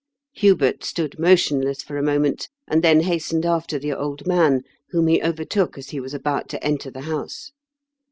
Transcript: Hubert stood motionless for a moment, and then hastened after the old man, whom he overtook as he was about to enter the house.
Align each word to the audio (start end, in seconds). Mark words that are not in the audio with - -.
Hubert 0.33 0.83
stood 0.83 1.19
motionless 1.19 1.83
for 1.83 1.95
a 1.95 2.01
moment, 2.01 2.49
and 2.67 2.83
then 2.83 3.01
hastened 3.01 3.45
after 3.45 3.77
the 3.77 3.93
old 3.93 4.25
man, 4.25 4.63
whom 4.89 5.05
he 5.05 5.21
overtook 5.21 5.77
as 5.77 5.91
he 5.91 5.99
was 5.99 6.15
about 6.15 6.49
to 6.49 6.63
enter 6.65 6.89
the 6.89 7.01
house. 7.01 7.51